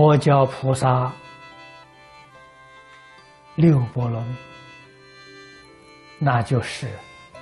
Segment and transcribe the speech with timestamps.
[0.00, 1.12] 佛教菩萨
[3.54, 4.34] 六波罗蜜，
[6.18, 6.88] 那就是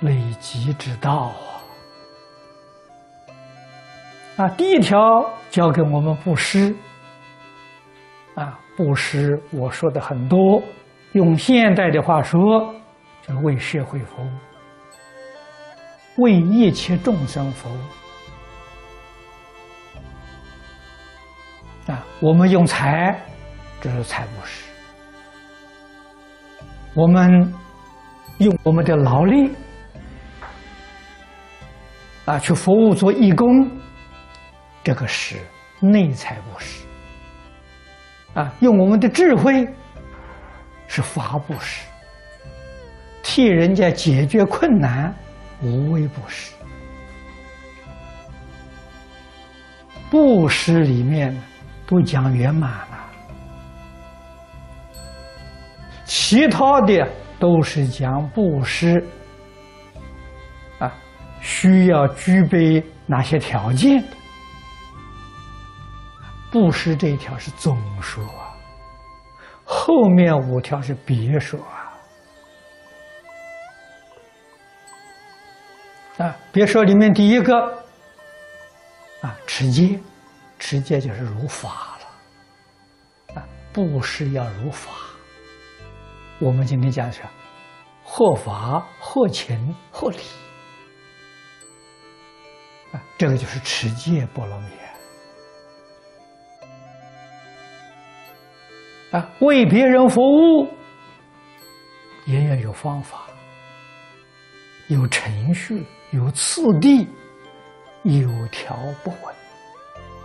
[0.01, 1.31] 累积之道
[4.35, 4.43] 啊！
[4.43, 4.99] 啊，第一条
[5.49, 6.75] 教给我们布施
[8.35, 10.61] 啊，布施我说的很多，
[11.13, 12.75] 用现代的话说，
[13.25, 17.79] 就为社会服务，为一切众生服务。
[21.89, 23.19] 啊，我们用财，
[23.81, 24.63] 这是财布施；
[26.93, 27.51] 我们
[28.37, 29.51] 用我们的劳力
[32.25, 33.67] 啊，去服务做义工，
[34.83, 35.37] 这个是
[35.79, 36.85] 内财布施；
[38.35, 39.67] 啊，用我们的智慧
[40.85, 41.83] 是法布施，
[43.23, 45.11] 替人家解决困难，
[45.63, 46.53] 无微不施。
[50.11, 51.35] 布施里面。
[51.89, 53.09] 都讲圆满了，
[56.05, 59.03] 其他的都是讲布施
[60.77, 60.93] 啊，
[61.41, 64.07] 需要具备哪些条件的？
[66.51, 68.53] 布施这一条是总说啊，
[69.63, 71.89] 后面五条是别说啊。
[76.23, 77.57] 啊，别说里面第一个
[79.21, 79.99] 啊，持戒。
[80.59, 84.91] 持戒就是如法了，啊，布施要如法。
[86.39, 87.23] 我们今天讲是，
[88.03, 90.17] 合法、合情、合理，
[92.91, 94.67] 啊，这个就是持戒波罗蜜。
[99.11, 100.67] 啊，为别人服务
[102.27, 103.25] 也要有方法、
[104.87, 107.07] 有程序、有次第、
[108.03, 109.35] 有条不紊。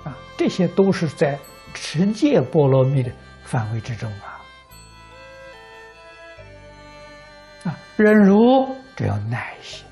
[0.05, 1.39] 啊，这些都是在
[1.73, 3.11] 持戒波罗蜜的
[3.43, 4.41] 范围之中啊！
[7.65, 9.87] 啊，忍辱只要耐心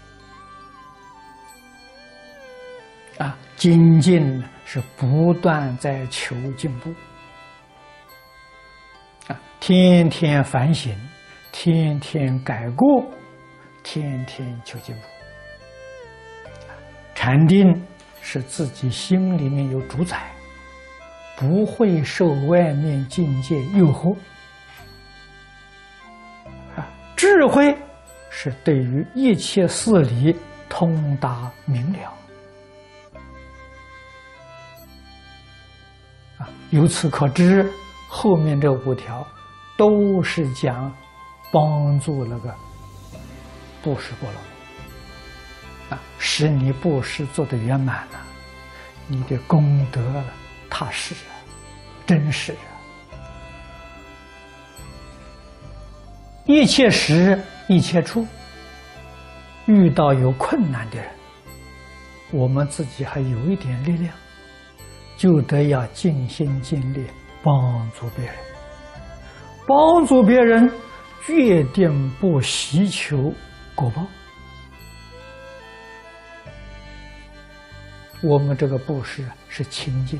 [3.19, 6.91] 啊，精进是不断在求进步
[9.29, 10.95] 啊，天天反省，
[11.53, 13.05] 天天改过，
[13.83, 15.03] 天天求进步，
[17.15, 17.87] 禅定。
[18.23, 20.31] 是自己心里面有主宰，
[21.37, 24.17] 不会受外面境界诱惑。
[26.77, 27.77] 啊，智慧
[28.31, 30.35] 是对于一切事理
[30.69, 31.99] 通达明了。
[36.39, 37.71] 啊，由此可知，
[38.09, 39.27] 后面这五条
[39.77, 40.91] 都是讲
[41.53, 42.55] 帮助那个
[43.83, 44.52] 布施波罗。
[46.19, 48.21] 使你布施做的圆满了，
[49.07, 50.23] 你的功德
[50.71, 51.33] 踏实啊，
[52.07, 52.71] 真实啊！
[56.45, 58.27] 一切时一切处，
[59.67, 61.09] 遇到有困难的人，
[62.33, 64.13] 我们自己还有一点力量，
[65.17, 67.07] 就得要尽心尽力
[67.43, 68.35] 帮助别人。
[69.67, 70.69] 帮助别人，
[71.25, 73.33] 决定不希求
[73.77, 74.05] 果报。
[78.23, 80.19] 我们这个布施是清净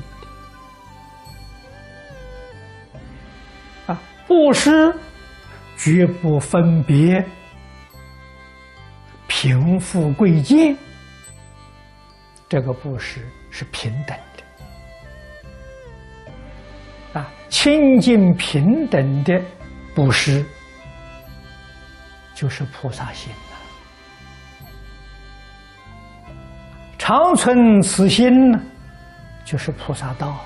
[3.85, 4.93] 的啊，布施
[5.77, 7.25] 绝不分别
[9.27, 10.77] 贫富贵贱，
[12.49, 14.17] 这个布施是平等
[17.13, 19.41] 的啊，清净平等的
[19.95, 20.45] 布施
[22.35, 23.31] 就是菩萨心。
[27.05, 28.57] 长存此心呢，
[29.43, 30.39] 就是菩萨道啊。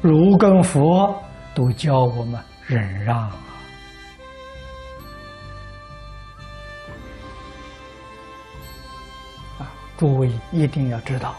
[0.00, 1.20] 如跟佛
[1.52, 3.34] 都教我们忍让啊。
[9.98, 11.34] 诸位一定要知道，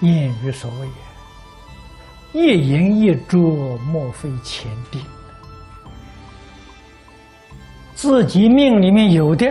[0.00, 0.88] 谚语所谓
[2.34, 3.38] “一言一著，
[3.86, 5.00] 莫非前定”。
[8.00, 9.46] 自己命里面有的，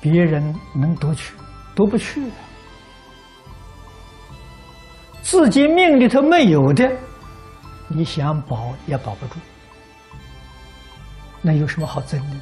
[0.00, 0.42] 别人
[0.74, 1.34] 能夺去，
[1.74, 2.22] 夺不去；
[5.20, 6.90] 自己命里头没有的，
[7.86, 9.34] 你想保也保不住。
[11.42, 12.40] 那有什么好争的呢？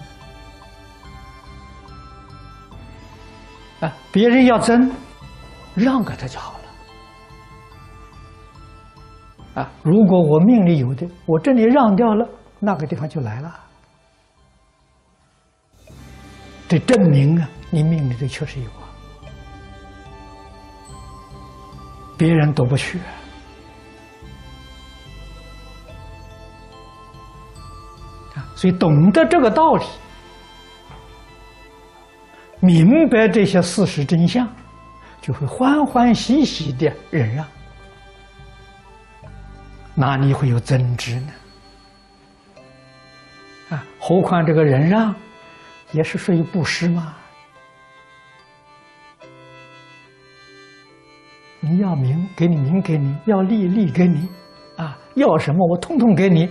[3.80, 4.88] 啊，别人要争，
[5.74, 6.54] 让给他就好
[9.54, 9.62] 了。
[9.62, 12.24] 啊，如果我命里有的，我这里让掉了，
[12.60, 13.52] 那个地方就来了。
[16.68, 18.88] 这证明啊，你命里头确实有啊。
[22.18, 22.98] 别人都不去。
[28.34, 29.84] 啊，所以懂得这个道理，
[32.60, 34.48] 明白这些事实真相，
[35.20, 37.46] 就会欢欢喜喜的忍让，
[39.94, 41.32] 哪里会有争执呢？
[43.70, 45.14] 啊，何况这个忍让，
[45.92, 47.14] 也是属于布施嘛。
[51.60, 54.28] 你要名给你名给你，要利利给你，
[54.76, 56.48] 啊，要什么我通通给你。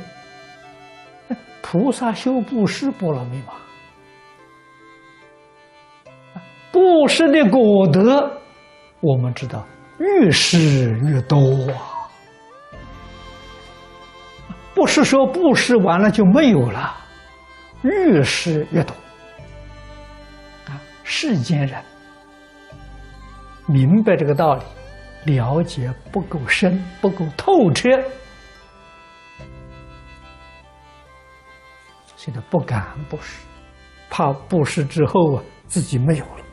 [1.62, 3.54] 菩萨修布施波罗蜜嘛，
[6.72, 8.30] 布施的果德，
[9.00, 9.66] 我们知道
[10.00, 11.38] 越施越多
[11.72, 12.12] 啊，
[14.74, 16.94] 不是说布施完了就没有了，
[17.84, 18.96] 越施越多。
[21.06, 21.82] 世间人
[23.68, 24.64] 明白这个道理。
[25.26, 27.90] 了解不够深，不够透彻，
[32.16, 33.44] 现在不敢布施，
[34.08, 36.46] 怕布施之后啊自己没有了。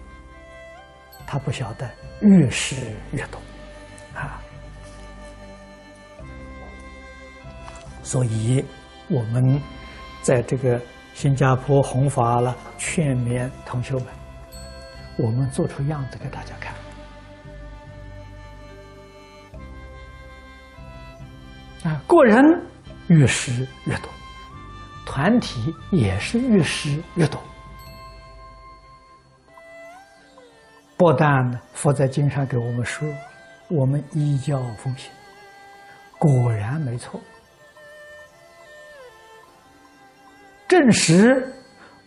[1.27, 1.87] 他不晓得
[2.23, 3.39] 越施越多
[4.19, 4.41] 啊，
[8.03, 8.65] 所以
[9.11, 9.61] 我们
[10.23, 10.81] 在这个
[11.13, 14.07] 新加坡弘法了，劝勉同学们，
[15.17, 16.75] 我们做出样子给大家看。
[21.85, 22.45] 啊，个人
[23.09, 24.09] 越施越多，
[25.05, 27.43] 团体也是越施越多。
[30.97, 33.09] 不但，佛在经上给我们说，
[33.69, 35.11] 我们依教奉行，
[36.17, 37.21] 果然没错，
[40.69, 41.53] 证实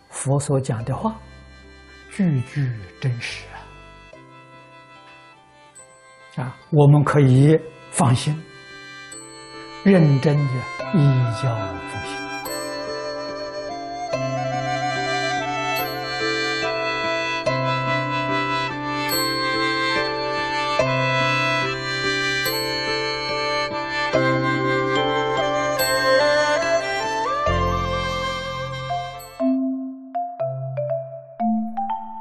[0.10, 1.20] 佛所讲的话，
[2.16, 2.66] 句句
[3.02, 3.44] 真实
[6.38, 6.44] 啊！
[6.44, 7.60] 啊，我们可以
[7.92, 8.34] 放心。
[9.84, 10.54] 认真的
[10.94, 10.98] 依
[11.44, 11.54] 教
[11.92, 12.35] 奉行。